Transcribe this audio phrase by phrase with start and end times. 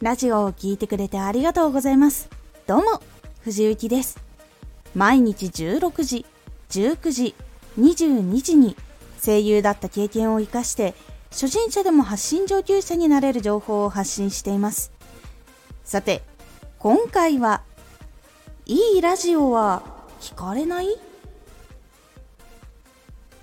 [0.00, 2.30] ラジオを聴いてくれてありがとうございます。
[2.68, 3.02] どうも、
[3.42, 4.16] 藤幸です。
[4.94, 6.24] 毎日16時、
[6.70, 7.34] 19時、
[7.80, 8.76] 22時に
[9.20, 10.94] 声優だった経験を活かして、
[11.32, 14.92] 初心者でも発信上級者になれる情報を発信しています。
[15.82, 16.22] さて、
[16.78, 17.64] 今回は、
[18.66, 19.82] いいラジオは
[20.20, 20.86] 聞かれない？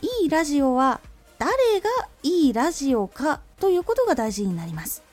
[0.01, 1.01] いいラジオは
[1.37, 1.51] 誰
[1.81, 1.89] が
[2.23, 5.03] いいラジオかということが大事になります。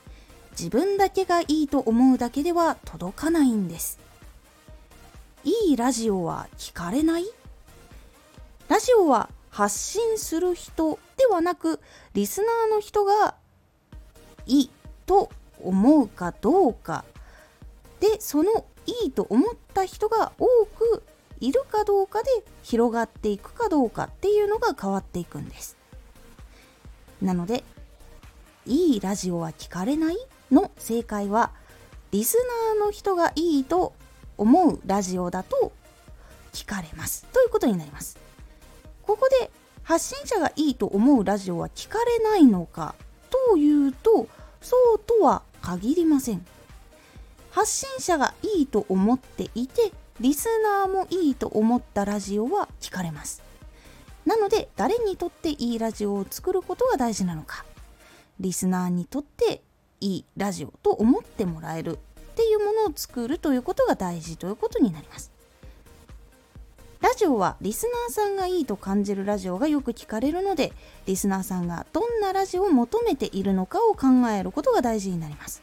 [0.52, 3.98] 自分だけがいいと思うだけでは届かないんです。
[5.44, 7.26] いいラジオは聞かれない？
[8.68, 11.80] ラジオは発信する人ではなく、
[12.14, 13.34] リスナーの人が
[14.46, 14.70] いい
[15.04, 15.30] と
[15.62, 17.04] 思うかどうか
[18.00, 21.02] で、そのいいと思った人が多く
[21.40, 22.30] いるかどうかで
[22.62, 25.76] 広がっていくかどうかっていうのが変わっていくんです。
[27.20, 27.64] なので、
[28.64, 30.16] いいラジオは聞かれない？
[30.52, 31.50] の正解は、
[32.12, 32.36] リス
[32.76, 33.94] ナーの人がいいと
[34.36, 35.72] 思うラジオだと
[36.52, 37.26] 聞かれます。
[37.32, 38.18] ということになります。
[39.02, 39.50] ここで
[39.82, 42.94] 発信者がいいと思うラジオは聞かれないのか
[43.30, 44.28] というと、
[44.60, 46.46] そうとは限りません。
[47.50, 53.42] 発信者がいいと思っていて、リスナーもいいと思ったラジオは聞かれます。
[54.24, 57.64] なので、誰にとっていいラジオを作ることが大事なのか。
[58.38, 59.62] リスナーにとって
[60.02, 65.30] いいラジオと思ってもらえるっていうものを作るということが大事ということになります。
[67.00, 70.72] ラジオはリスナーさんがいいと感じるラジオがよく聞かれるので、
[71.06, 75.62] リスナーさんがどんなラジオを求めているのかを考えることが大事になります。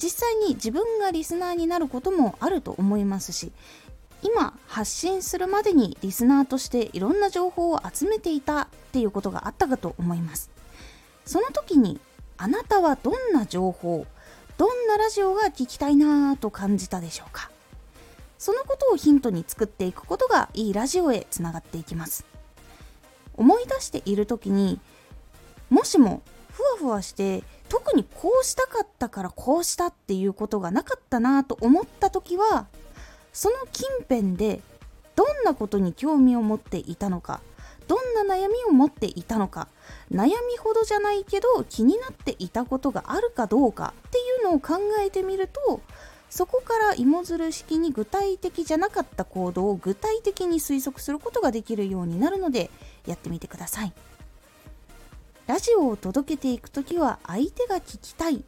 [0.00, 3.52] 実際に自分がリスナーになることもあると思いますし、
[4.22, 10.50] 今発信するまでにリスナーとしていろんな情報を集めていたっていうことがあったかと思います。
[11.24, 12.00] その時に
[12.42, 14.06] あなたはどんな情報、
[14.56, 17.50] どんなラジオが聞きたいなぁと感じたでしょうか？
[18.38, 22.24] そのことをヒントに作っていくことがいいラジオへつながっていきます。
[23.34, 24.80] 思い出している時に
[25.68, 32.68] もしもふわふわして特にこうしたかったからこうしたっていうことがなかったなと思った時は
[33.34, 34.62] その近辺で
[35.14, 37.42] どんなことに興味を持っていたのか
[38.30, 39.68] 悩みを持っていたのか
[40.10, 45.80] 悩みほどじゃないけど気になっていたことがあるかどうかっていうのを考えてみると
[46.28, 52.70] そこから芋づる式に具体的じゃなかった行動を具体的に推測することができるようになるので
[53.06, 53.92] やってみてください。
[55.50, 58.44] ラジオを届けていくときは相手が聞きたい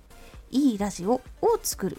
[0.53, 1.23] いいラジオを
[1.61, 1.99] 作る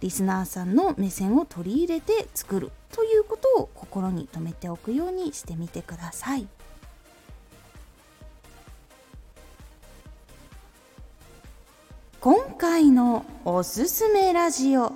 [0.00, 6.46] リスナーさんの目線を取り入れて作るということを心に留めておくようにしてみてください
[12.20, 14.92] 今回のおすすめラジオ。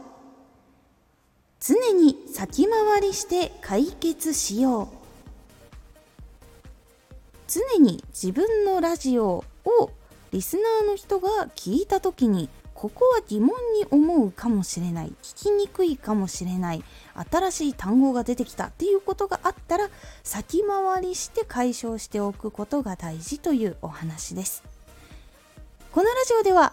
[1.60, 4.88] 常に先回りして解決しよう。
[7.47, 9.93] 常に自分のラジオを
[10.33, 15.12] リスナーの人が聞いた時にここは疑問に思うかもしれない。
[15.22, 16.83] 聞きにくいかもしれない。
[17.31, 19.91] 新しい単語が出てきたっていうことがあったら
[20.25, 24.65] 先回りして解消しておくことが大事というお話です。
[25.93, 26.72] このラジオでは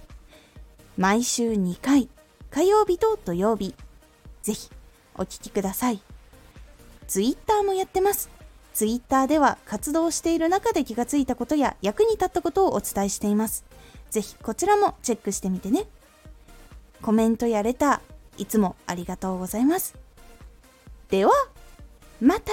[0.97, 2.09] 毎週2回
[2.49, 3.75] 火曜日と土曜日
[4.41, 4.69] ぜひ
[5.15, 6.01] お聞きください
[7.07, 8.41] ツイッターもやってます
[8.73, 13.65] ツイッターでは活動している中で気がついたことや役に立ったことをお伝えしています。
[14.09, 15.85] ぜひこちらもチェックしてみてね。
[17.01, 19.95] コメントやレター、いつもありがとうございます。
[21.09, 21.31] では、
[22.21, 22.51] また